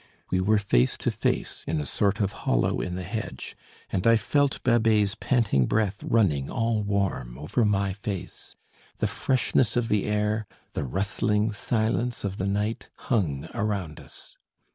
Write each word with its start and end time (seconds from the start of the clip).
We 0.31 0.41
were 0.41 0.57
face 0.57 0.97
to 0.97 1.11
face, 1.11 1.63
in 1.67 1.79
a 1.79 1.85
sort 1.85 2.19
of 2.19 2.31
hollow 2.31 2.81
in 2.81 2.95
the 2.95 3.03
hedge, 3.03 3.55
and 3.91 4.07
I 4.07 4.17
felt 4.17 4.63
Babet's 4.63 5.13
panting 5.13 5.67
breath 5.67 6.01
running 6.03 6.49
all 6.49 6.81
warm 6.81 7.37
over 7.37 7.63
my 7.63 7.93
face. 7.93 8.55
The 8.97 9.05
freshness 9.05 9.75
of 9.77 9.89
the 9.89 10.05
air, 10.07 10.47
the 10.73 10.85
rustling 10.85 11.53
silence 11.53 12.23
of 12.23 12.37
the 12.37 12.47
night, 12.47 12.89
hung 12.95 13.47
around 13.53 13.99
us. 13.99 14.37